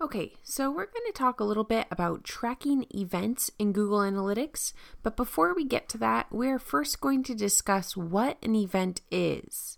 Okay, 0.00 0.34
so 0.44 0.70
we're 0.70 0.86
going 0.86 1.06
to 1.06 1.12
talk 1.12 1.40
a 1.40 1.44
little 1.44 1.64
bit 1.64 1.88
about 1.90 2.22
tracking 2.22 2.86
events 2.94 3.50
in 3.58 3.72
Google 3.72 3.98
Analytics, 3.98 4.72
but 5.02 5.16
before 5.16 5.52
we 5.54 5.64
get 5.64 5.88
to 5.88 5.98
that, 5.98 6.28
we're 6.30 6.60
first 6.60 7.00
going 7.00 7.24
to 7.24 7.34
discuss 7.34 7.96
what 7.96 8.38
an 8.40 8.54
event 8.54 9.00
is. 9.10 9.76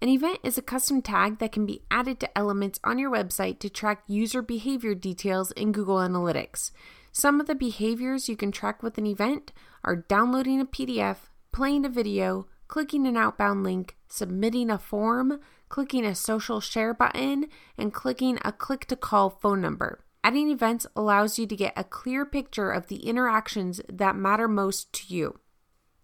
An 0.00 0.08
event 0.08 0.40
is 0.42 0.58
a 0.58 0.62
custom 0.62 1.00
tag 1.00 1.38
that 1.38 1.52
can 1.52 1.64
be 1.64 1.84
added 1.92 2.18
to 2.18 2.36
elements 2.36 2.80
on 2.82 2.98
your 2.98 3.12
website 3.12 3.60
to 3.60 3.70
track 3.70 4.02
user 4.08 4.42
behavior 4.42 4.96
details 4.96 5.52
in 5.52 5.70
Google 5.70 5.98
Analytics. 5.98 6.72
Some 7.12 7.40
of 7.40 7.46
the 7.46 7.54
behaviors 7.54 8.28
you 8.28 8.36
can 8.36 8.50
track 8.50 8.82
with 8.82 8.98
an 8.98 9.06
event 9.06 9.52
are 9.84 9.94
downloading 9.94 10.60
a 10.60 10.66
PDF, 10.66 11.18
playing 11.52 11.84
a 11.84 11.88
video, 11.88 12.48
clicking 12.66 13.06
an 13.06 13.16
outbound 13.16 13.62
link, 13.62 13.96
submitting 14.08 14.70
a 14.70 14.78
form, 14.78 15.38
clicking 15.72 16.04
a 16.04 16.14
social 16.14 16.60
share 16.60 16.92
button, 16.92 17.46
and 17.78 17.94
clicking 17.94 18.38
a 18.44 18.52
click 18.52 18.84
to 18.84 18.94
call 18.94 19.30
phone 19.30 19.58
number. 19.58 20.04
Adding 20.22 20.50
events 20.50 20.86
allows 20.94 21.38
you 21.38 21.46
to 21.46 21.56
get 21.56 21.72
a 21.74 21.82
clear 21.82 22.26
picture 22.26 22.70
of 22.70 22.88
the 22.88 23.08
interactions 23.08 23.80
that 23.90 24.14
matter 24.14 24.46
most 24.46 24.92
to 24.92 25.14
you. 25.14 25.40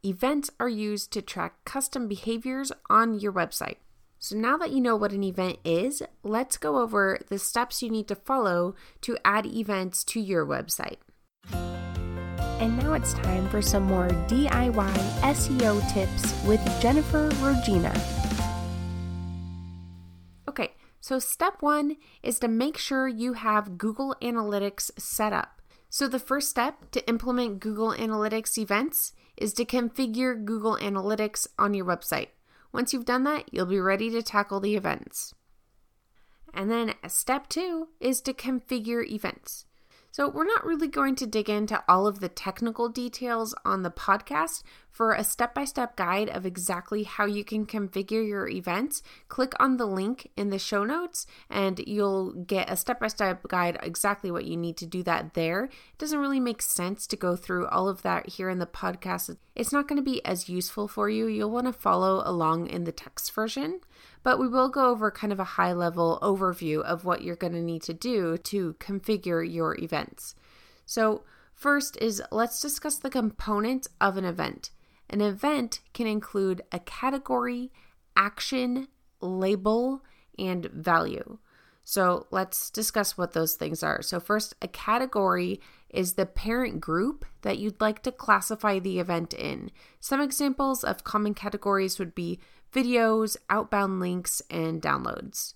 Events 0.02 0.48
are 0.58 0.70
used 0.70 1.12
to 1.12 1.20
track 1.20 1.66
custom 1.66 2.08
behaviors 2.08 2.72
on 2.88 3.20
your 3.20 3.30
website. 3.30 3.76
So, 4.18 4.36
now 4.36 4.56
that 4.56 4.70
you 4.70 4.80
know 4.80 4.96
what 4.96 5.12
an 5.12 5.22
event 5.22 5.58
is, 5.66 6.02
let's 6.22 6.56
go 6.56 6.78
over 6.78 7.20
the 7.28 7.38
steps 7.38 7.82
you 7.82 7.90
need 7.90 8.08
to 8.08 8.14
follow 8.14 8.74
to 9.02 9.18
add 9.22 9.44
events 9.44 10.02
to 10.04 10.18
your 10.18 10.46
website. 10.46 10.96
And 11.52 12.78
now 12.78 12.94
it's 12.94 13.12
time 13.12 13.46
for 13.50 13.60
some 13.60 13.82
more 13.82 14.08
DIY 14.08 14.96
SEO 15.20 15.92
tips 15.92 16.42
with 16.44 16.60
Jennifer 16.80 17.30
Regina. 17.42 18.27
So 21.00 21.18
step 21.18 21.56
one 21.60 21.96
is 22.22 22.38
to 22.40 22.48
make 22.48 22.76
sure 22.76 23.08
you 23.08 23.34
have 23.34 23.78
Google 23.78 24.16
Analytics 24.20 24.90
set 24.98 25.32
up. 25.32 25.58
So, 25.90 26.06
the 26.06 26.18
first 26.18 26.50
step 26.50 26.90
to 26.90 27.08
implement 27.08 27.60
Google 27.60 27.92
Analytics 27.92 28.58
events 28.58 29.14
is 29.38 29.54
to 29.54 29.64
configure 29.64 30.44
Google 30.44 30.76
Analytics 30.76 31.46
on 31.58 31.72
your 31.72 31.86
website. 31.86 32.28
Once 32.72 32.92
you've 32.92 33.06
done 33.06 33.24
that, 33.24 33.52
you'll 33.52 33.64
be 33.64 33.80
ready 33.80 34.10
to 34.10 34.22
tackle 34.22 34.60
the 34.60 34.76
events. 34.76 35.34
And 36.52 36.70
then 36.70 36.94
step 37.06 37.48
two 37.48 37.88
is 38.00 38.20
to 38.22 38.34
configure 38.34 39.06
events. 39.06 39.64
So, 40.10 40.28
we're 40.28 40.44
not 40.44 40.66
really 40.66 40.88
going 40.88 41.14
to 41.16 41.26
dig 41.26 41.48
into 41.48 41.82
all 41.88 42.06
of 42.06 42.20
the 42.20 42.28
technical 42.28 42.90
details 42.90 43.54
on 43.64 43.82
the 43.82 43.90
podcast. 43.90 44.62
For 44.90 45.12
a 45.12 45.22
step 45.22 45.54
by 45.54 45.64
step 45.64 45.96
guide 45.96 46.28
of 46.28 46.44
exactly 46.44 47.04
how 47.04 47.24
you 47.24 47.44
can 47.44 47.66
configure 47.66 48.26
your 48.26 48.48
events, 48.48 49.02
click 49.28 49.52
on 49.60 49.76
the 49.76 49.86
link 49.86 50.30
in 50.36 50.50
the 50.50 50.58
show 50.58 50.84
notes 50.84 51.26
and 51.48 51.78
you'll 51.86 52.32
get 52.32 52.70
a 52.70 52.76
step 52.76 52.98
by 52.98 53.08
step 53.08 53.46
guide 53.46 53.78
exactly 53.82 54.30
what 54.30 54.44
you 54.44 54.56
need 54.56 54.76
to 54.78 54.86
do 54.86 55.02
that 55.04 55.34
there. 55.34 55.64
It 55.64 55.98
doesn't 55.98 56.18
really 56.18 56.40
make 56.40 56.62
sense 56.62 57.06
to 57.06 57.16
go 57.16 57.36
through 57.36 57.68
all 57.68 57.88
of 57.88 58.02
that 58.02 58.30
here 58.30 58.48
in 58.48 58.58
the 58.58 58.66
podcast. 58.66 59.36
It's 59.54 59.72
not 59.72 59.86
going 59.86 59.98
to 59.98 60.10
be 60.10 60.24
as 60.24 60.48
useful 60.48 60.88
for 60.88 61.08
you. 61.08 61.26
You'll 61.26 61.50
want 61.50 61.66
to 61.66 61.72
follow 61.72 62.22
along 62.24 62.66
in 62.68 62.84
the 62.84 62.92
text 62.92 63.32
version 63.32 63.80
but 64.22 64.38
we 64.38 64.48
will 64.48 64.68
go 64.68 64.90
over 64.90 65.10
kind 65.10 65.32
of 65.32 65.40
a 65.40 65.44
high 65.44 65.72
level 65.72 66.18
overview 66.22 66.82
of 66.82 67.04
what 67.04 67.22
you're 67.22 67.36
going 67.36 67.52
to 67.52 67.62
need 67.62 67.82
to 67.82 67.94
do 67.94 68.36
to 68.36 68.74
configure 68.74 69.42
your 69.48 69.78
events. 69.80 70.34
So, 70.86 71.22
first 71.54 71.96
is 72.00 72.22
let's 72.30 72.60
discuss 72.60 72.98
the 72.98 73.10
components 73.10 73.88
of 74.00 74.16
an 74.16 74.24
event. 74.24 74.70
An 75.10 75.20
event 75.20 75.80
can 75.94 76.06
include 76.06 76.62
a 76.70 76.78
category, 76.78 77.72
action, 78.16 78.88
label, 79.20 80.02
and 80.38 80.66
value. 80.66 81.38
So 81.84 82.26
let's 82.30 82.68
discuss 82.68 83.16
what 83.16 83.32
those 83.32 83.54
things 83.54 83.82
are. 83.82 84.02
So, 84.02 84.20
first, 84.20 84.54
a 84.60 84.68
category 84.68 85.58
is 85.88 86.14
the 86.14 86.26
parent 86.26 86.82
group 86.82 87.24
that 87.40 87.56
you'd 87.56 87.80
like 87.80 88.02
to 88.02 88.12
classify 88.12 88.78
the 88.78 88.98
event 88.98 89.32
in. 89.32 89.70
Some 89.98 90.20
examples 90.20 90.84
of 90.84 91.04
common 91.04 91.32
categories 91.32 91.98
would 91.98 92.14
be 92.14 92.40
videos, 92.72 93.38
outbound 93.48 94.00
links, 94.00 94.42
and 94.50 94.82
downloads. 94.82 95.54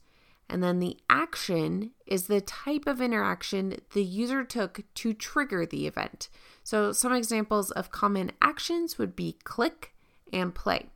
And 0.49 0.63
then 0.63 0.81
the 0.81 0.99
action 1.09 1.93
is 2.07 2.27
the 2.27 2.41
type 2.41 2.87
of 2.87 3.01
interaction 3.01 3.77
the 3.93 4.05
user 4.05 4.45
took 4.45 4.83
to 4.95 5.13
trigger 5.13 5.67
the 5.67 5.87
event. 5.87 6.29
So, 6.63 6.93
some 6.93 7.13
examples 7.13 7.71
of 7.71 7.91
common 7.91 8.33
actions 8.41 8.99
would 8.99 9.17
be 9.17 9.37
click 9.45 9.93
and 10.33 10.55
play. 10.55 10.87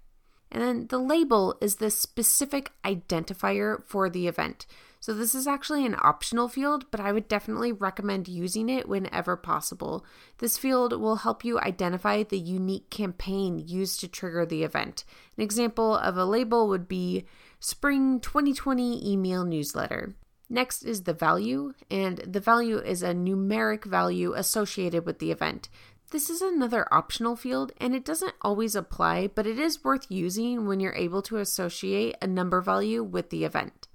And 0.51 0.63
then 0.63 0.87
the 0.89 0.99
label 0.99 1.57
is 1.61 1.77
the 1.77 1.91
specific 1.91 2.71
identifier 2.85 3.83
for 3.85 4.09
the 4.09 4.29
event. 4.29 4.67
So, 5.01 5.13
this 5.13 5.35
is 5.35 5.47
actually 5.47 5.85
an 5.85 5.97
optional 6.01 6.49
field, 6.49 6.87
but 6.91 7.01
I 7.01 7.13
would 7.13 7.29
definitely 7.29 7.73
recommend 7.73 8.29
using 8.29 8.69
it 8.69 8.89
whenever 8.89 9.37
possible. 9.37 10.05
This 10.39 10.57
field 10.57 10.99
will 10.99 11.17
help 11.17 11.45
you 11.45 11.59
identify 11.61 12.23
the 12.23 12.39
unique 12.39 12.91
campaign 12.91 13.59
used 13.59 14.01
to 14.01 14.09
trigger 14.09 14.47
the 14.47 14.63
event. 14.63 15.05
An 15.37 15.43
example 15.43 15.97
of 15.97 16.17
a 16.17 16.25
label 16.25 16.69
would 16.69 16.89
be 16.89 17.27
Spring 17.59 18.21
2020 18.21 19.11
email 19.11 19.45
newsletter. 19.45 20.15
Next 20.49 20.83
is 20.83 21.03
the 21.03 21.13
value, 21.13 21.75
and 21.91 22.19
the 22.19 22.41
value 22.41 22.79
is 22.79 23.03
a 23.03 23.15
numeric 23.15 23.85
value 23.85 24.33
associated 24.35 25.05
with 25.05 25.19
the 25.19 25.33
event. 25.33 25.69
This 26.11 26.31
is 26.31 26.41
another 26.41 26.87
optional 26.95 27.35
field 27.35 27.73
and 27.79 27.93
it 27.93 28.05
doesn't 28.05 28.35
always 28.41 28.77
apply, 28.77 29.27
but 29.27 29.47
it 29.47 29.59
is 29.59 29.83
worth 29.83 30.07
using 30.09 30.65
when 30.65 30.79
you're 30.79 30.95
able 30.95 31.21
to 31.23 31.39
associate 31.39 32.15
a 32.23 32.29
number 32.29 32.61
value 32.61 33.03
with 33.03 33.31
the 33.31 33.45
event. 33.45 33.89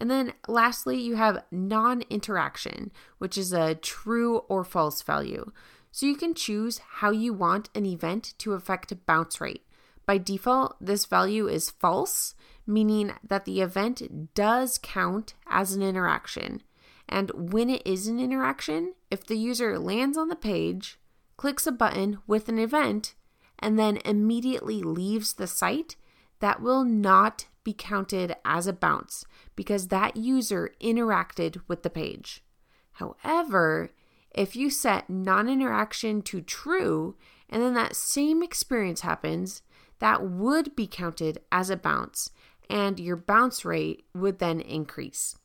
And 0.00 0.10
then 0.10 0.32
lastly, 0.48 1.00
you 1.00 1.14
have 1.14 1.44
non 1.52 2.02
interaction, 2.10 2.90
which 3.18 3.38
is 3.38 3.52
a 3.52 3.76
true 3.76 4.38
or 4.48 4.64
false 4.64 5.00
value. 5.02 5.52
So 5.92 6.06
you 6.06 6.16
can 6.16 6.34
choose 6.34 6.78
how 6.78 7.12
you 7.12 7.32
want 7.32 7.70
an 7.72 7.86
event 7.86 8.34
to 8.38 8.54
affect 8.54 9.06
bounce 9.06 9.40
rate. 9.40 9.64
By 10.06 10.18
default, 10.18 10.76
this 10.80 11.06
value 11.06 11.48
is 11.48 11.70
false, 11.70 12.34
meaning 12.66 13.12
that 13.26 13.44
the 13.44 13.60
event 13.60 14.34
does 14.34 14.78
count 14.82 15.34
as 15.46 15.72
an 15.72 15.82
interaction. 15.82 16.62
And 17.08 17.30
when 17.52 17.70
it 17.70 17.82
is 17.86 18.06
an 18.06 18.20
interaction, 18.20 18.94
if 19.10 19.26
the 19.26 19.36
user 19.36 19.78
lands 19.78 20.16
on 20.16 20.28
the 20.28 20.36
page, 20.36 20.98
clicks 21.36 21.66
a 21.66 21.72
button 21.72 22.18
with 22.26 22.48
an 22.48 22.58
event, 22.58 23.14
and 23.58 23.78
then 23.78 23.98
immediately 24.04 24.82
leaves 24.82 25.34
the 25.34 25.46
site, 25.46 25.96
that 26.40 26.60
will 26.60 26.84
not 26.84 27.46
be 27.62 27.72
counted 27.72 28.36
as 28.44 28.66
a 28.66 28.72
bounce 28.72 29.24
because 29.56 29.88
that 29.88 30.16
user 30.16 30.70
interacted 30.80 31.60
with 31.66 31.82
the 31.82 31.90
page. 31.90 32.44
However, 32.92 33.90
if 34.30 34.54
you 34.54 34.68
set 34.68 35.08
non 35.08 35.48
interaction 35.48 36.20
to 36.22 36.40
true 36.40 37.16
and 37.48 37.62
then 37.62 37.74
that 37.74 37.96
same 37.96 38.42
experience 38.42 39.00
happens, 39.00 39.62
that 39.98 40.28
would 40.28 40.74
be 40.76 40.86
counted 40.86 41.40
as 41.52 41.70
a 41.70 41.76
bounce 41.76 42.30
and 42.70 42.98
your 42.98 43.16
bounce 43.16 43.64
rate 43.64 44.04
would 44.14 44.38
then 44.38 44.60
increase. 44.60 45.36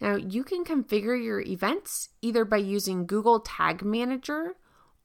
Now, 0.00 0.16
you 0.16 0.44
can 0.44 0.64
configure 0.64 1.22
your 1.22 1.40
events 1.40 2.10
either 2.20 2.44
by 2.44 2.56
using 2.58 3.06
Google 3.06 3.40
Tag 3.40 3.82
Manager 3.82 4.56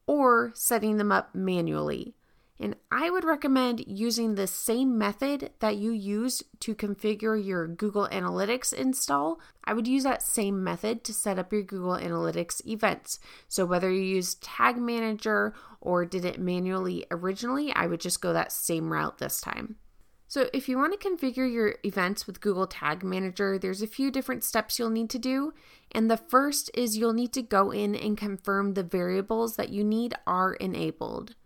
or 0.06 0.52
setting 0.54 0.96
them 0.96 1.12
up 1.12 1.34
manually. 1.34 2.14
And 2.62 2.76
I 2.92 3.08
would 3.08 3.24
recommend 3.24 3.84
using 3.86 4.34
the 4.34 4.46
same 4.46 4.98
method 4.98 5.50
that 5.60 5.78
you 5.78 5.92
used 5.92 6.44
to 6.60 6.74
configure 6.74 7.42
your 7.42 7.66
Google 7.66 8.06
Analytics 8.12 8.74
install. 8.74 9.40
I 9.64 9.72
would 9.72 9.88
use 9.88 10.02
that 10.02 10.22
same 10.22 10.62
method 10.62 11.02
to 11.04 11.14
set 11.14 11.38
up 11.38 11.54
your 11.54 11.62
Google 11.62 11.96
Analytics 11.96 12.64
events. 12.66 13.18
So, 13.48 13.64
whether 13.64 13.90
you 13.90 14.02
use 14.02 14.34
Tag 14.34 14.76
Manager 14.76 15.54
or 15.80 16.04
did 16.04 16.26
it 16.26 16.38
manually 16.38 17.06
originally, 17.10 17.72
I 17.72 17.86
would 17.86 18.00
just 18.00 18.20
go 18.20 18.34
that 18.34 18.52
same 18.52 18.92
route 18.92 19.16
this 19.16 19.40
time. 19.40 19.76
So, 20.28 20.50
if 20.52 20.68
you 20.68 20.76
want 20.76 21.00
to 21.00 21.08
configure 21.08 21.50
your 21.50 21.76
events 21.82 22.26
with 22.26 22.42
Google 22.42 22.66
Tag 22.66 23.02
Manager, 23.02 23.58
there's 23.58 23.80
a 23.80 23.86
few 23.86 24.10
different 24.10 24.44
steps 24.44 24.78
you'll 24.78 24.90
need 24.90 25.08
to 25.10 25.18
do. 25.18 25.54
And 25.92 26.10
the 26.10 26.18
first 26.18 26.70
is 26.74 26.98
you'll 26.98 27.14
need 27.14 27.32
to 27.32 27.42
go 27.42 27.70
in 27.70 27.94
and 27.94 28.18
confirm 28.18 28.74
the 28.74 28.82
variables 28.82 29.56
that 29.56 29.70
you 29.70 29.82
need 29.82 30.12
are 30.26 30.52
enabled. 30.52 31.36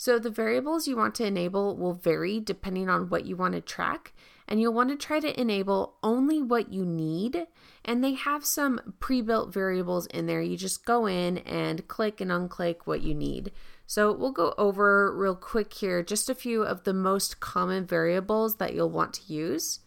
So 0.00 0.20
the 0.20 0.30
variables 0.30 0.86
you 0.86 0.96
want 0.96 1.16
to 1.16 1.26
enable 1.26 1.76
will 1.76 1.92
vary 1.92 2.38
depending 2.38 2.88
on 2.88 3.08
what 3.08 3.26
you 3.26 3.34
want 3.34 3.54
to 3.54 3.60
track, 3.60 4.12
and 4.46 4.60
you'll 4.60 4.72
want 4.72 4.90
to 4.90 4.96
try 4.96 5.18
to 5.18 5.38
enable 5.38 5.96
only 6.04 6.40
what 6.40 6.72
you 6.72 6.86
need. 6.86 7.48
And 7.84 8.02
they 8.02 8.14
have 8.14 8.44
some 8.44 8.94
pre 9.00 9.22
built 9.22 9.52
variables 9.52 10.06
in 10.06 10.26
there. 10.26 10.40
You 10.40 10.56
just 10.56 10.86
go 10.86 11.06
in 11.06 11.38
and 11.38 11.88
click 11.88 12.20
and 12.20 12.30
unclick 12.30 12.82
what 12.84 13.02
you 13.02 13.12
need. 13.12 13.50
So 13.88 14.12
we'll 14.12 14.30
go 14.30 14.54
over 14.56 15.12
real 15.16 15.34
quick 15.34 15.72
here 15.72 16.04
just 16.04 16.30
a 16.30 16.34
few 16.34 16.62
of 16.62 16.84
the 16.84 16.94
most 16.94 17.40
common 17.40 17.84
variables 17.84 18.58
that 18.58 18.74
you'll 18.74 18.90
want 18.90 19.14
to 19.14 19.32
use. 19.32 19.80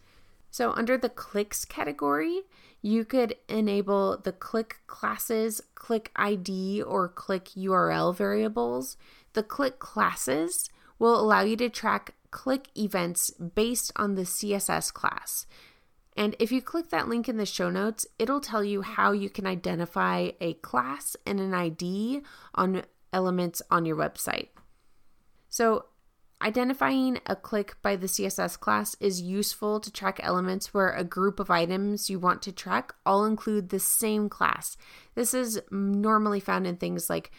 So 0.50 0.72
under 0.72 0.98
the 0.98 1.08
clicks 1.08 1.64
category, 1.64 2.42
you 2.82 3.06
could 3.06 3.36
enable 3.48 4.18
the 4.18 4.32
click 4.32 4.80
classes, 4.86 5.62
click 5.74 6.10
ID, 6.16 6.82
or 6.82 7.08
click 7.08 7.46
URL 7.56 8.14
variables. 8.14 8.98
The 9.34 9.42
click 9.42 9.78
classes 9.78 10.68
will 10.98 11.18
allow 11.18 11.42
you 11.42 11.56
to 11.56 11.68
track 11.68 12.14
click 12.30 12.68
events 12.76 13.30
based 13.30 13.92
on 13.96 14.14
the 14.14 14.22
CSS 14.22 14.92
class. 14.92 15.46
And 16.16 16.36
if 16.38 16.52
you 16.52 16.60
click 16.60 16.90
that 16.90 17.08
link 17.08 17.28
in 17.28 17.36
the 17.36 17.46
show 17.46 17.70
notes, 17.70 18.06
it'll 18.18 18.40
tell 18.40 18.62
you 18.62 18.82
how 18.82 19.12
you 19.12 19.30
can 19.30 19.46
identify 19.46 20.30
a 20.40 20.54
class 20.54 21.16
and 21.24 21.40
an 21.40 21.54
ID 21.54 22.22
on 22.54 22.82
elements 23.12 23.62
on 23.70 23.86
your 23.86 23.96
website. 23.96 24.48
So, 25.48 25.86
identifying 26.42 27.20
a 27.26 27.36
click 27.36 27.76
by 27.82 27.96
the 27.96 28.08
CSS 28.08 28.58
class 28.58 28.96
is 29.00 29.22
useful 29.22 29.80
to 29.80 29.92
track 29.92 30.18
elements 30.22 30.74
where 30.74 30.90
a 30.90 31.04
group 31.04 31.38
of 31.38 31.50
items 31.50 32.10
you 32.10 32.18
want 32.18 32.42
to 32.42 32.52
track 32.52 32.94
all 33.06 33.24
include 33.24 33.68
the 33.68 33.78
same 33.78 34.28
class. 34.28 34.76
This 35.14 35.34
is 35.34 35.60
normally 35.70 36.40
found 36.40 36.66
in 36.66 36.76
things 36.76 37.08
like 37.08 37.30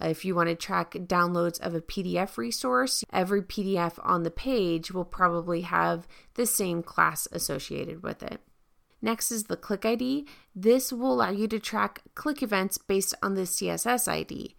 if 0.00 0.24
you 0.24 0.34
want 0.34 0.48
to 0.48 0.54
track 0.54 0.92
downloads 0.92 1.60
of 1.60 1.74
a 1.74 1.80
PDF 1.80 2.36
resource, 2.36 3.04
every 3.12 3.42
PDF 3.42 3.98
on 4.02 4.22
the 4.22 4.30
page 4.30 4.92
will 4.92 5.04
probably 5.04 5.62
have 5.62 6.06
the 6.34 6.46
same 6.46 6.82
class 6.82 7.28
associated 7.32 8.02
with 8.02 8.22
it. 8.22 8.40
Next 9.02 9.30
is 9.30 9.44
the 9.44 9.56
click 9.56 9.84
ID. 9.84 10.26
This 10.54 10.92
will 10.92 11.14
allow 11.14 11.30
you 11.30 11.48
to 11.48 11.58
track 11.58 12.02
click 12.14 12.42
events 12.42 12.78
based 12.78 13.14
on 13.22 13.34
the 13.34 13.42
CSS 13.42 14.08
ID. 14.08 14.54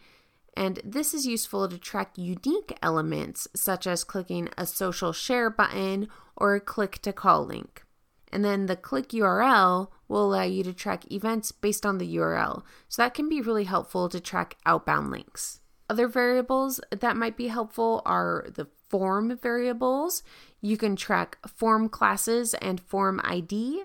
And 0.56 0.82
this 0.84 1.14
is 1.14 1.26
useful 1.26 1.70
to 1.70 1.78
track 1.78 2.12
unique 2.18 2.78
elements 2.82 3.48
such 3.56 3.88
as 3.88 4.04
clicking 4.04 4.50
a 4.58 4.66
social 4.66 5.14
share 5.14 5.50
button 5.50 6.08
or 6.36 6.56
a 6.56 6.60
click 6.60 7.00
to 7.04 7.14
call 7.14 7.46
link. 7.46 7.84
And 8.32 8.44
then 8.44 8.66
the 8.66 8.76
click 8.76 9.10
URL 9.10 9.90
will 10.12 10.26
allow 10.26 10.44
you 10.44 10.64
to 10.64 10.74
track 10.74 11.12
events 11.12 11.52
based 11.52 11.86
on 11.86 11.98
the 11.98 12.16
URL. 12.18 12.64
So 12.90 13.02
that 13.02 13.14
can 13.14 13.30
be 13.30 13.42
really 13.42 13.64
helpful 13.64 14.10
to 14.10 14.20
track 14.20 14.58
outbound 14.66 15.10
links. 15.10 15.62
Other 15.90 16.08
variables 16.08 16.80
that 16.92 17.18
might 17.18 17.36
be 17.36 17.48
helpful 17.48 18.02
are 18.06 18.46
the 18.54 18.68
form 18.90 19.38
variables. 19.42 20.22
You 20.62 20.78
can 20.78 20.96
track 20.96 21.38
form 21.48 21.90
classes 21.90 22.54
and 22.56 22.80
form 22.80 23.20
ID. 23.24 23.84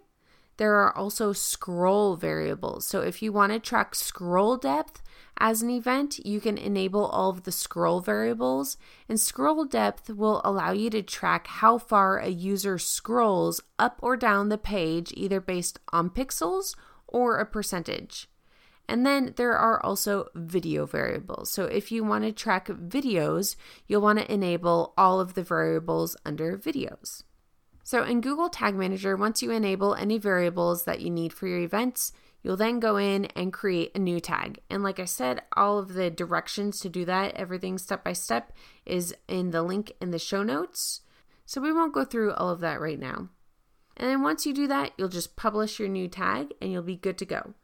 There 0.56 0.75
are 0.75 0.96
also 0.96 1.32
scroll 1.32 2.17
variables. 2.17 2.87
So 2.87 3.00
if 3.00 3.23
you 3.23 3.32
want 3.32 3.52
to 3.52 3.58
track 3.58 3.94
scroll 3.94 4.56
depth, 4.56 5.02
as 5.38 5.62
an 5.62 5.70
event, 5.70 6.24
you 6.24 6.40
can 6.40 6.56
enable 6.56 7.06
all 7.06 7.30
of 7.30 7.42
the 7.42 7.52
scroll 7.52 8.00
variables, 8.00 8.76
and 9.08 9.20
scroll 9.20 9.64
depth 9.64 10.08
will 10.10 10.40
allow 10.44 10.72
you 10.72 10.90
to 10.90 11.02
track 11.02 11.46
how 11.46 11.78
far 11.78 12.18
a 12.18 12.28
user 12.28 12.78
scrolls 12.78 13.60
up 13.78 13.98
or 14.02 14.16
down 14.16 14.48
the 14.48 14.58
page, 14.58 15.12
either 15.16 15.40
based 15.40 15.78
on 15.92 16.10
pixels 16.10 16.74
or 17.06 17.38
a 17.38 17.46
percentage. 17.46 18.28
And 18.88 19.04
then 19.04 19.34
there 19.36 19.54
are 19.54 19.84
also 19.84 20.28
video 20.34 20.86
variables. 20.86 21.50
So 21.50 21.64
if 21.64 21.90
you 21.90 22.04
want 22.04 22.24
to 22.24 22.32
track 22.32 22.68
videos, 22.68 23.56
you'll 23.86 24.02
want 24.02 24.20
to 24.20 24.32
enable 24.32 24.94
all 24.96 25.20
of 25.20 25.34
the 25.34 25.42
variables 25.42 26.16
under 26.24 26.56
videos. 26.56 27.24
So 27.82 28.04
in 28.04 28.20
Google 28.20 28.48
Tag 28.48 28.74
Manager, 28.74 29.16
once 29.16 29.42
you 29.42 29.50
enable 29.50 29.94
any 29.94 30.18
variables 30.18 30.84
that 30.84 31.00
you 31.00 31.10
need 31.10 31.32
for 31.32 31.46
your 31.46 31.58
events, 31.58 32.12
You'll 32.46 32.56
then 32.56 32.78
go 32.78 32.96
in 32.96 33.25
and 33.34 33.52
create 33.52 33.90
a 33.96 33.98
new 33.98 34.20
tag. 34.20 34.60
And 34.70 34.84
like 34.84 35.00
I 35.00 35.04
said, 35.04 35.43
all 35.56 35.81
of 35.81 35.94
the 35.94 36.10
directions 36.10 36.78
to 36.78 36.88
do 36.88 37.04
that, 37.04 37.34
everything 37.34 37.76
step 37.76 38.04
by 38.04 38.12
step, 38.12 38.52
is 38.84 39.12
in 39.26 39.50
the 39.50 39.64
link 39.64 39.90
in 40.00 40.12
the 40.12 40.19
show 40.20 40.44
notes. 40.44 41.00
So 41.44 41.60
we 41.60 41.72
won't 41.72 41.93
go 41.93 42.04
through 42.04 42.34
all 42.34 42.50
of 42.50 42.60
that 42.60 42.81
right 42.81 43.00
now. 43.00 43.31
And 43.96 44.08
then 44.08 44.22
once 44.22 44.46
you 44.46 44.54
do 44.54 44.69
that, 44.69 44.93
you'll 44.96 45.08
just 45.08 45.34
publish 45.34 45.81
your 45.81 45.88
new 45.88 46.06
tag 46.06 46.54
and 46.62 46.70
you'll 46.70 46.84
be 46.84 46.94
good 46.94 47.19
to 47.19 47.25
go. 47.25 47.54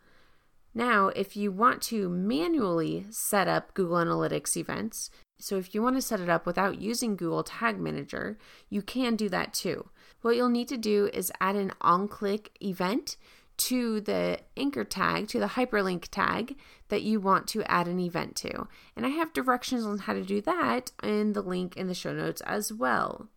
Now, 0.75 1.08
if 1.14 1.37
you 1.37 1.52
want 1.52 1.81
to 1.82 2.08
manually 2.08 3.06
set 3.08 3.46
up 3.46 3.75
Google 3.75 3.99
Analytics 3.99 4.56
events, 4.56 5.11
so 5.38 5.58
if 5.58 5.76
you 5.76 5.82
want 5.82 5.94
to 5.94 6.02
set 6.02 6.19
it 6.19 6.28
up 6.28 6.44
without 6.44 6.81
using 6.81 7.14
Google 7.14 7.44
Tag 7.44 7.78
Manager, 7.78 8.37
you 8.69 8.82
can 8.82 9.14
do 9.14 9.28
that 9.28 9.55
too. 9.55 9.90
What 10.23 10.35
you'll 10.35 10.49
need 10.49 10.69
to 10.69 10.76
do 10.76 11.08
is 11.12 11.31
add 11.40 11.55
an 11.55 11.70
on 11.81 12.08
click 12.08 12.56
event 12.61 13.17
to 13.62 14.00
the 14.00 14.41
anchor 14.56 14.85
tag, 14.85 15.29
to 15.29 15.38
the 15.38 15.47
hyperlink 15.47 16.09
tag 16.11 16.56
that 16.88 17.03
you 17.03 17.20
want 17.20 17.47
to 17.49 17.62
add 17.70 17.87
an 17.87 18.00
event 18.00 18.35
to. 18.37 18.67
And 18.97 19.06
I 19.06 19.11
have 19.11 19.32
directions 19.32 19.85
on 19.85 19.99
how 19.99 20.14
to 20.14 20.23
do 20.23 20.41
that 20.41 20.91
in 21.03 21.32
the 21.32 21.43
link 21.43 21.76
in 21.76 21.87
the 21.87 21.94
show 21.94 22.12
notes 22.12 22.41
as 22.43 22.73
well. 22.73 23.29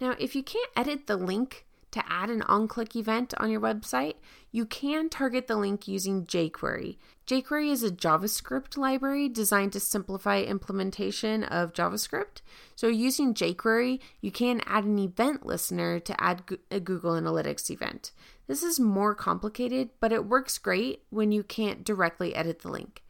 Now, 0.00 0.14
if 0.18 0.34
you 0.34 0.42
can't 0.42 0.70
edit 0.74 1.06
the 1.06 1.16
link 1.16 1.66
to 1.94 2.04
add 2.12 2.28
an 2.28 2.42
on 2.42 2.68
click 2.68 2.94
event 2.94 3.34
on 3.38 3.50
your 3.50 3.60
website, 3.60 4.14
you 4.52 4.66
can 4.66 5.08
target 5.08 5.46
the 5.46 5.56
link 5.56 5.88
using 5.88 6.26
jQuery. 6.26 6.96
jQuery 7.26 7.70
is 7.70 7.82
a 7.82 7.90
JavaScript 7.90 8.76
library 8.76 9.28
designed 9.28 9.72
to 9.72 9.80
simplify 9.80 10.40
implementation 10.40 11.44
of 11.44 11.72
JavaScript. 11.72 12.42
So, 12.76 12.88
using 12.88 13.32
jQuery, 13.32 14.00
you 14.20 14.30
can 14.30 14.60
add 14.66 14.84
an 14.84 14.98
event 14.98 15.46
listener 15.46 15.98
to 16.00 16.22
add 16.22 16.42
a 16.70 16.80
Google 16.80 17.12
Analytics 17.12 17.70
event. 17.70 18.12
This 18.46 18.62
is 18.62 18.78
more 18.78 19.14
complicated, 19.14 19.90
but 20.00 20.12
it 20.12 20.26
works 20.26 20.58
great 20.58 21.02
when 21.10 21.32
you 21.32 21.42
can't 21.42 21.84
directly 21.84 22.34
edit 22.34 22.60
the 22.60 22.70
link. 22.70 23.02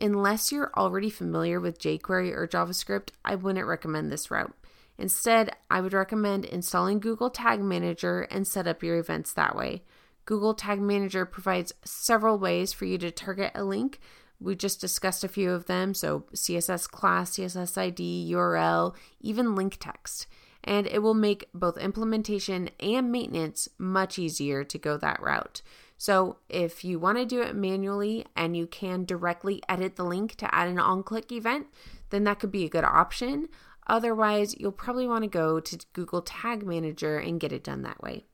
Unless 0.00 0.52
you're 0.52 0.72
already 0.76 1.10
familiar 1.10 1.58
with 1.58 1.78
jQuery 1.78 2.32
or 2.32 2.46
JavaScript, 2.46 3.10
I 3.24 3.36
wouldn't 3.36 3.66
recommend 3.66 4.10
this 4.10 4.30
route. 4.30 4.54
Instead, 4.98 5.54
I 5.70 5.80
would 5.80 5.92
recommend 5.92 6.44
installing 6.44 7.00
Google 7.00 7.30
Tag 7.30 7.60
Manager 7.60 8.22
and 8.22 8.46
set 8.46 8.66
up 8.66 8.82
your 8.82 8.96
events 8.96 9.32
that 9.32 9.56
way. 9.56 9.82
Google 10.24 10.54
Tag 10.54 10.80
Manager 10.80 11.24
provides 11.24 11.72
several 11.84 12.38
ways 12.38 12.72
for 12.72 12.84
you 12.84 12.98
to 12.98 13.10
target 13.10 13.52
a 13.54 13.64
link. 13.64 14.00
We 14.40 14.54
just 14.54 14.80
discussed 14.80 15.24
a 15.24 15.28
few 15.28 15.52
of 15.52 15.66
them, 15.66 15.94
so 15.94 16.24
CSS 16.34 16.90
class, 16.90 17.32
CSS 17.32 17.78
ID, 17.78 18.32
URL, 18.32 18.94
even 19.20 19.54
link 19.54 19.76
text 19.78 20.26
and 20.66 20.86
it 20.88 20.98
will 20.98 21.14
make 21.14 21.48
both 21.54 21.78
implementation 21.78 22.68
and 22.80 23.12
maintenance 23.12 23.68
much 23.78 24.18
easier 24.18 24.64
to 24.64 24.78
go 24.78 24.96
that 24.96 25.22
route. 25.22 25.62
So, 25.98 26.36
if 26.50 26.84
you 26.84 26.98
want 26.98 27.16
to 27.16 27.24
do 27.24 27.40
it 27.40 27.56
manually 27.56 28.26
and 28.36 28.54
you 28.54 28.66
can 28.66 29.06
directly 29.06 29.62
edit 29.66 29.96
the 29.96 30.04
link 30.04 30.34
to 30.36 30.54
add 30.54 30.68
an 30.68 30.78
on 30.78 31.02
click 31.02 31.32
event, 31.32 31.68
then 32.10 32.24
that 32.24 32.38
could 32.38 32.50
be 32.50 32.64
a 32.64 32.68
good 32.68 32.84
option. 32.84 33.48
Otherwise, 33.86 34.56
you'll 34.58 34.72
probably 34.72 35.06
want 35.06 35.22
to 35.22 35.28
go 35.30 35.60
to 35.60 35.78
Google 35.92 36.22
Tag 36.22 36.66
Manager 36.66 37.18
and 37.18 37.40
get 37.40 37.52
it 37.52 37.64
done 37.64 37.82
that 37.82 38.02
way. 38.02 38.24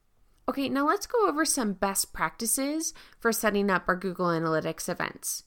Okay, 0.49 0.69
now 0.69 0.87
let's 0.87 1.07
go 1.07 1.29
over 1.29 1.45
some 1.45 1.75
best 1.75 2.13
practices 2.13 2.93
for 3.19 3.33
setting 3.33 3.71
up 3.71 3.85
our 3.87 3.97
Google 3.97 4.27
Analytics 4.27 4.89
events. 4.89 5.45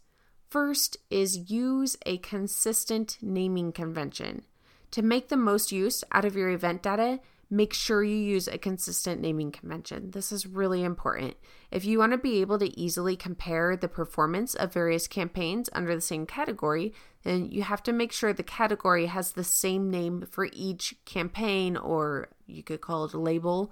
First 0.50 0.98
is 1.10 1.50
use 1.52 1.98
a 2.06 2.18
consistent 2.20 3.18
naming 3.22 3.72
convention. 3.72 4.46
To 4.92 5.02
make 5.02 5.28
the 5.28 5.36
most 5.36 5.72
use 5.72 6.04
out 6.12 6.24
of 6.24 6.36
your 6.36 6.50
event 6.50 6.82
data, 6.82 7.20
make 7.50 7.74
sure 7.74 8.04
you 8.04 8.16
use 8.16 8.48
a 8.48 8.58
consistent 8.58 9.22
naming 9.22 9.52
convention. 9.52 10.12
This 10.12 10.32
is 10.32 10.48
really 10.48 10.84
important. 10.84 11.36
If 11.72 11.86
you 11.86 12.00
want 12.00 12.12
to 12.14 12.18
be 12.18 12.42
able 12.42 12.58
to 12.60 12.80
easily 12.80 13.16
compare 13.16 13.78
the 13.78 13.88
performance 13.88 14.56
of 14.56 14.74
various 14.74 15.08
campaigns 15.08 15.70
under 15.74 15.94
the 15.94 16.02
same 16.02 16.26
category, 16.26 16.94
then 17.24 17.46
you 17.52 17.64
have 17.64 17.84
to 17.84 17.94
make 17.94 18.12
sure 18.12 18.34
the 18.34 18.44
category 18.44 19.08
has 19.08 19.32
the 19.32 19.44
same 19.44 19.90
name 19.90 20.28
for 20.30 20.50
each 20.54 20.96
campaign, 21.06 21.78
or 21.78 22.30
you 22.48 22.64
could 22.64 22.82
call 22.82 23.06
it 23.06 23.14
a 23.14 23.20
label. 23.20 23.72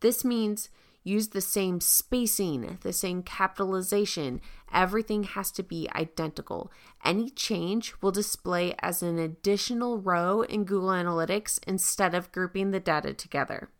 This 0.00 0.24
means 0.24 0.68
use 1.02 1.28
the 1.28 1.40
same 1.40 1.80
spacing, 1.80 2.78
the 2.82 2.92
same 2.92 3.22
capitalization. 3.22 4.40
Everything 4.72 5.24
has 5.24 5.50
to 5.52 5.62
be 5.62 5.88
identical. 5.94 6.70
Any 7.04 7.30
change 7.30 7.94
will 8.00 8.10
display 8.10 8.74
as 8.80 9.02
an 9.02 9.18
additional 9.18 9.98
row 9.98 10.42
in 10.42 10.64
Google 10.64 10.90
Analytics 10.90 11.58
instead 11.66 12.14
of 12.14 12.32
grouping 12.32 12.70
the 12.70 12.80
data 12.80 13.14
together. 13.14 13.70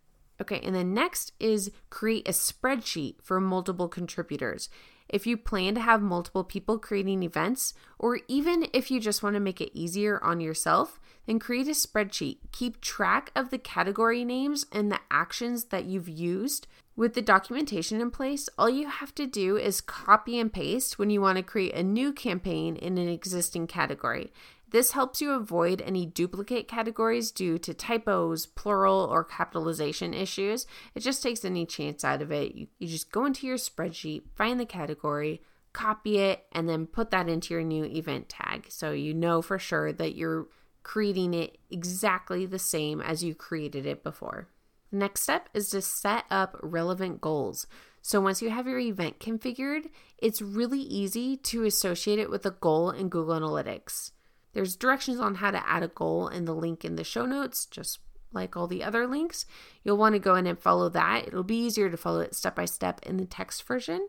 Okay, 0.40 0.61
and 0.61 0.75
then 0.75 0.93
next 0.93 1.33
is 1.40 1.71
create 1.90 2.28
a 2.28 2.33
spreadsheet 2.33 3.16
for 3.23 3.40
multiple 3.40 3.88
contributors. 3.88 4.69
If 5.09 5.26
you 5.26 5.37
plan 5.37 5.75
to 5.76 5.81
have 5.81 6.02
multiple 6.02 6.45
people 6.45 6.78
creating 6.78 7.23
events, 7.23 7.75
or 7.99 8.21
even 8.28 8.66
if 8.73 8.90
you 8.90 9.00
just 9.00 9.23
want 9.23 9.35
to 9.35 9.40
make 9.40 9.61
it 9.61 9.76
easier 9.78 10.23
on 10.23 10.40
yourself, 10.40 11.00
then 11.26 11.38
create 11.38 11.69
a 11.69 11.71
spreadsheet. 11.71 12.38
Keep 12.52 12.81
track 12.81 13.31
of 13.35 13.50
the 13.50 13.59
category 13.59 14.25
names 14.25 14.66
and 14.73 14.90
the 14.90 15.00
actions 15.11 15.66
that 15.66 15.85
you've 15.85 16.09
used 16.09 16.66
with 16.96 17.12
the 17.12 17.22
documentation 17.22 18.00
in 18.00 18.10
place, 18.10 18.48
all 18.56 18.70
you 18.70 18.88
have 18.88 19.14
to 19.16 19.26
do 19.26 19.58
is 19.58 19.82
copy 19.82 20.38
and 20.38 20.50
paste 20.50 20.98
when 20.98 21.10
you 21.10 21.20
want 21.20 21.36
to 21.36 21.42
create 21.42 21.74
a 21.74 21.82
new 21.82 22.12
campaign 22.12 22.74
in 22.76 22.96
an 22.96 23.08
existing 23.08 23.66
category. 23.66 24.32
This 24.70 24.92
helps 24.92 25.20
you 25.20 25.30
avoid 25.32 25.82
any 25.82 26.06
duplicate 26.06 26.66
categories 26.66 27.30
due 27.30 27.58
to 27.58 27.74
typos, 27.74 28.46
plural, 28.46 29.00
or 29.00 29.22
capitalization 29.22 30.12
issues. 30.12 30.66
It 30.94 31.00
just 31.00 31.22
takes 31.22 31.44
any 31.44 31.66
chance 31.66 32.02
out 32.02 32.22
of 32.22 32.32
it. 32.32 32.54
You, 32.54 32.66
you 32.78 32.88
just 32.88 33.12
go 33.12 33.26
into 33.26 33.46
your 33.46 33.58
spreadsheet, 33.58 34.22
find 34.34 34.58
the 34.58 34.66
category, 34.66 35.42
copy 35.72 36.18
it, 36.18 36.46
and 36.50 36.68
then 36.68 36.86
put 36.86 37.10
that 37.10 37.28
into 37.28 37.54
your 37.54 37.62
new 37.62 37.84
event 37.84 38.28
tag 38.28 38.66
so 38.70 38.90
you 38.90 39.14
know 39.14 39.40
for 39.42 39.58
sure 39.58 39.92
that 39.92 40.16
you're 40.16 40.48
creating 40.82 41.34
it 41.34 41.58
exactly 41.70 42.46
the 42.46 42.58
same 42.58 43.00
as 43.00 43.22
you 43.22 43.34
created 43.34 43.86
it 43.86 44.02
before. 44.02 44.48
The 44.90 44.99
next 44.99 45.23
step 45.23 45.49
is 45.52 45.71
to 45.71 45.83
set 45.83 46.25
up 46.31 46.57
relevant 46.62 47.21
goals. 47.21 47.66
So 48.02 48.21
once 48.21 48.40
you 48.40 48.50
have 48.50 48.69
your 48.69 48.78
event 48.78 49.19
configured, 49.19 49.90
it's 50.19 50.40
really 50.40 50.81
easy 50.81 51.37
to 51.38 51.64
associate 51.64 52.21
it 52.21 52.31
with 52.31 52.47
a 52.47 52.52
goal 52.52 52.90
in 52.90 53.09
Google 53.09 53.40
Analytics. 53.40 54.12
There's 54.52 54.76
directions 54.76 55.19
on 55.21 55.35
how 55.37 55.50
to 55.50 55.69
add 55.69 55.83
a 55.83 55.88
goal 55.88 56.28
in 56.28 56.45
the 56.45 56.55
link 56.55 56.85
in 56.85 56.97
the 56.97 57.05
show 57.05 57.26
notes. 57.26 57.66
Just 57.66 57.99
like 58.33 58.57
all 58.57 58.66
the 58.66 58.85
other 58.85 59.07
links, 59.07 59.45
you'll 59.83 59.97
want 59.97 60.14
to 60.14 60.19
go 60.21 60.35
in 60.35 60.47
and 60.47 60.59
follow 60.59 60.88
that. 60.90 61.26
It'll 61.26 61.43
be 61.43 61.59
easier 61.59 61.90
to 61.90 61.97
follow 61.97 62.21
it 62.21 62.35
step 62.35 62.55
by 62.55 62.64
step 62.64 63.00
in 63.05 63.16
the 63.16 63.25
text 63.25 63.64
version, 63.64 64.07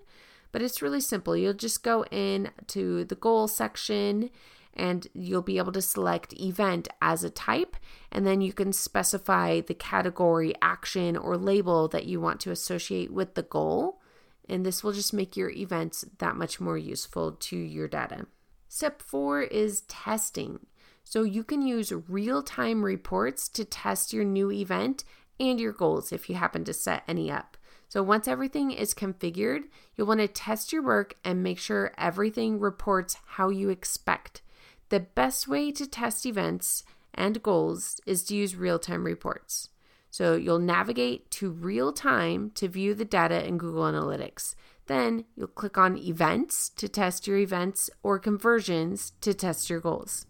but 0.52 0.62
it's 0.62 0.82
really 0.82 1.02
simple. 1.02 1.36
You'll 1.36 1.54
just 1.54 1.84
go 1.84 2.06
in 2.12 2.52
to 2.68 3.04
the 3.06 3.16
goal 3.16 3.48
section 3.48 4.30
and 4.78 5.08
you'll 5.14 5.42
be 5.42 5.58
able 5.58 5.74
to 5.74 5.82
select 5.82 6.34
event 6.40 6.88
as 7.02 7.24
a 7.24 7.30
type 7.30 7.76
and 8.12 8.26
then 8.26 8.40
you 8.42 8.54
can 8.54 8.72
specify 8.72 9.60
the 9.60 9.74
category, 9.74 10.54
action, 10.62 11.18
or 11.18 11.36
label 11.36 11.88
that 11.90 12.06
you 12.06 12.22
want 12.22 12.40
to 12.42 12.52
associate 12.52 13.12
with 13.12 13.36
the 13.36 13.44
goal. 13.44 14.00
And 14.48 14.66
this 14.66 14.84
will 14.84 14.94
just 14.94 15.14
make 15.14 15.36
your 15.36 15.50
events 15.50 16.06
that 16.20 16.38
much 16.38 16.62
more 16.62 16.78
useful 16.78 17.34
to 17.34 17.58
your 17.58 17.88
data. 17.90 18.28
Step 18.70 19.02
four 19.02 19.42
is 19.42 19.82
testing. 19.82 20.66
So 21.04 21.24
you 21.24 21.44
can 21.44 21.62
use 21.62 21.92
real 21.92 22.42
time 22.44 22.84
reports 22.84 23.50
to 23.50 23.66
test 23.66 24.14
your 24.14 24.24
new 24.24 24.52
event 24.52 25.04
and 25.40 25.60
your 25.60 25.74
goals 25.74 26.12
if 26.12 26.30
you 26.30 26.36
happen 26.36 26.64
to 26.66 26.74
set 26.74 27.04
any 27.08 27.32
up. 27.32 27.58
So 27.90 28.04
once 28.04 28.28
everything 28.28 28.72
is 28.72 28.94
configured, 28.94 29.64
you'll 29.96 30.08
want 30.08 30.20
to 30.20 30.28
test 30.28 30.74
your 30.74 30.84
work 30.84 31.16
and 31.24 31.42
make 31.42 31.60
sure 31.60 31.94
everything 31.98 32.60
reports 32.60 33.18
how 33.26 33.50
you 33.50 33.70
expect. 33.70 34.42
The 34.90 35.02
best 35.02 35.48
way 35.48 35.72
to 35.72 35.86
test 35.86 36.26
events 36.26 36.84
and 37.14 37.44
goals 37.44 38.00
is 38.06 38.24
to 38.26 38.36
use 38.36 38.56
real 38.56 38.80
time 38.80 39.04
reports. 39.04 39.70
So 40.10 40.36
you'll 40.36 40.60
navigate 40.60 41.30
to 41.32 41.50
real 41.50 41.92
time 41.92 42.52
to 42.56 42.68
view 42.68 42.94
the 42.94 43.06
data 43.06 43.46
in 43.46 43.58
Google 43.58 43.84
Analytics. 43.84 44.56
Then 44.88 45.26
you'll 45.36 45.48
click 45.48 45.78
on 45.78 45.98
Events 45.98 46.70
to 46.70 46.88
test 46.88 47.28
your 47.28 47.38
events 47.38 47.90
or 48.02 48.18
Conversions 48.18 49.12
to 49.22 49.34
test 49.34 49.70
your 49.70 49.82
goals. 49.82 50.26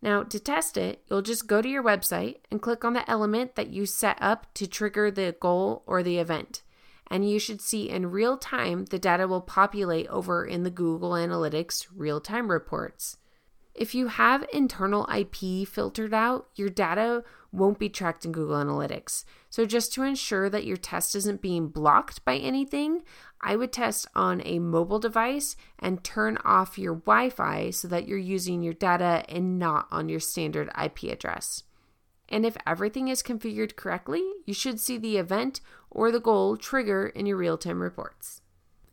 Now, 0.00 0.22
to 0.22 0.38
test 0.38 0.76
it, 0.76 1.02
you'll 1.08 1.22
just 1.22 1.48
go 1.48 1.60
to 1.60 1.68
your 1.68 1.82
website 1.82 2.36
and 2.50 2.62
click 2.62 2.84
on 2.84 2.92
the 2.92 3.10
element 3.10 3.56
that 3.56 3.70
you 3.70 3.86
set 3.86 4.18
up 4.20 4.46
to 4.54 4.68
trigger 4.68 5.10
the 5.10 5.34
goal 5.40 5.82
or 5.86 6.02
the 6.02 6.18
event. 6.18 6.62
And 7.08 7.28
you 7.28 7.38
should 7.38 7.60
see 7.60 7.88
in 7.88 8.10
real 8.10 8.36
time 8.36 8.84
the 8.84 8.98
data 8.98 9.26
will 9.26 9.40
populate 9.40 10.06
over 10.08 10.44
in 10.44 10.62
the 10.62 10.70
Google 10.70 11.10
Analytics 11.10 11.86
real 11.94 12.20
time 12.20 12.50
reports. 12.50 13.16
If 13.76 13.94
you 13.94 14.06
have 14.06 14.46
internal 14.54 15.06
IP 15.14 15.68
filtered 15.68 16.14
out, 16.14 16.48
your 16.54 16.70
data 16.70 17.22
won't 17.52 17.78
be 17.78 17.90
tracked 17.90 18.24
in 18.24 18.32
Google 18.32 18.56
Analytics. 18.56 19.24
So, 19.50 19.66
just 19.66 19.92
to 19.92 20.02
ensure 20.02 20.48
that 20.48 20.64
your 20.64 20.78
test 20.78 21.14
isn't 21.14 21.42
being 21.42 21.68
blocked 21.68 22.24
by 22.24 22.36
anything, 22.36 23.02
I 23.42 23.54
would 23.54 23.72
test 23.72 24.06
on 24.14 24.40
a 24.46 24.60
mobile 24.60 24.98
device 24.98 25.56
and 25.78 26.02
turn 26.02 26.38
off 26.42 26.78
your 26.78 26.94
Wi 26.94 27.28
Fi 27.28 27.70
so 27.70 27.86
that 27.88 28.08
you're 28.08 28.16
using 28.16 28.62
your 28.62 28.72
data 28.72 29.24
and 29.28 29.58
not 29.58 29.88
on 29.90 30.08
your 30.08 30.20
standard 30.20 30.70
IP 30.82 31.04
address. 31.04 31.62
And 32.30 32.46
if 32.46 32.56
everything 32.66 33.08
is 33.08 33.22
configured 33.22 33.76
correctly, 33.76 34.24
you 34.46 34.54
should 34.54 34.80
see 34.80 34.96
the 34.96 35.18
event 35.18 35.60
or 35.90 36.10
the 36.10 36.18
goal 36.18 36.56
trigger 36.56 37.06
in 37.08 37.26
your 37.26 37.36
real 37.36 37.58
time 37.58 37.82
reports. 37.82 38.40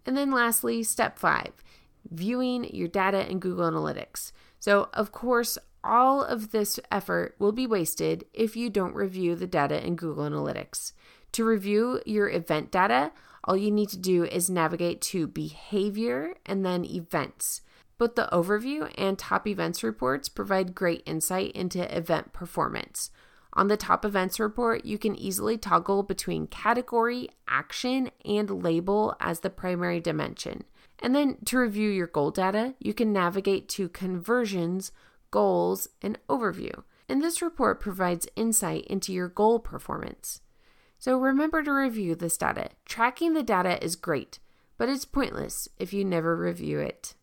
And 0.06 0.18
then, 0.18 0.32
lastly, 0.32 0.84
step 0.84 1.18
five 1.18 1.63
viewing 2.12 2.66
your 2.75 2.90
data 2.90 3.30
in 3.30 3.40
Google 3.40 3.70
Analytics. 3.70 4.34
So, 4.63 4.88
of 4.93 5.12
course, 5.12 5.58
all 5.84 6.24
of 6.24 6.51
this 6.51 6.79
effort 6.89 7.36
will 7.38 7.51
be 7.51 7.67
wasted 7.67 8.24
if 8.32 8.55
you 8.55 8.70
don't 8.70 8.96
review 8.96 9.36
the 9.36 9.46
data 9.46 9.86
in 9.86 9.98
Google 9.98 10.24
Analytics. 10.24 10.93
To 11.34 11.43
review 11.43 12.00
your 12.05 12.29
event 12.29 12.72
data, 12.72 13.12
all 13.43 13.58
you 13.58 13.70
need 13.70 13.89
to 13.89 13.98
do 13.98 14.24
is 14.24 14.50
navigate 14.50 15.01
to 15.01 15.27
behavior 15.27 16.36
and 16.46 16.65
then 16.65 16.86
events. 16.86 17.60
Both 17.98 18.15
the 18.15 18.29
overview 18.32 18.89
and 18.98 19.20
top 19.20 19.48
events 19.48 19.84
reports 19.84 20.29
provide 20.29 20.74
great 20.74 21.03
insight 21.05 21.51
into 21.51 21.93
event 21.93 22.32
performance. 22.32 23.12
On 23.51 23.67
the 23.67 23.75
top 23.75 24.05
events 24.05 24.39
report, 24.39 24.86
you 24.86 24.98
can 24.98 25.17
easily 25.17 25.58
toggle 25.58 26.03
between 26.03 26.48
category, 26.48 27.27
action, 27.50 28.12
and 28.24 28.63
label 28.63 29.13
as 29.20 29.41
the 29.41 29.50
primary 29.50 30.00
dimension. 30.00 30.63
And 31.00 31.16
then 31.16 31.38
to 31.46 31.58
review 31.58 31.90
your 31.90 32.08
goal 32.08 32.32
data, 32.32 32.76
you 32.80 32.94
can 32.94 33.12
navigate 33.12 33.68
to 33.70 33.90
conversions, 33.90 34.92
goals, 35.32 35.88
and 36.02 36.18
overview. 36.30 36.84
And 37.10 37.22
this 37.22 37.42
report 37.42 37.80
provides 37.80 38.28
insight 38.36 38.86
into 38.86 39.12
your 39.12 39.28
goal 39.28 39.60
performance. 39.60 40.42
So 40.98 41.18
remember 41.20 41.62
to 41.64 41.72
review 41.72 42.16
this 42.16 42.38
data. 42.38 42.70
Tracking 42.86 43.34
the 43.34 43.44
data 43.44 43.84
is 43.84 43.98
great, 43.98 44.40
but 44.78 44.88
it's 44.88 45.04
pointless 45.04 45.68
if 45.78 45.92
you 45.92 46.06
never 46.06 46.36
review 46.36 46.80
it. 46.80 47.16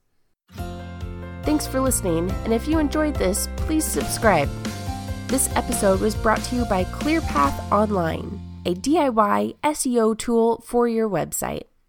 Thanks 1.42 1.66
for 1.66 1.80
listening, 1.80 2.30
and 2.44 2.52
if 2.52 2.68
you 2.68 2.78
enjoyed 2.78 3.16
this, 3.16 3.48
please 3.56 3.86
subscribe. 3.86 4.50
This 5.28 5.48
episode 5.56 6.00
was 6.00 6.14
brought 6.14 6.42
to 6.44 6.56
you 6.56 6.66
by 6.66 6.84
ClearPath 6.84 7.72
Online, 7.72 8.38
a 8.66 8.74
DIY 8.74 9.56
SEO 9.64 10.18
tool 10.18 10.62
for 10.66 10.86
your 10.86 11.08
website. 11.08 11.69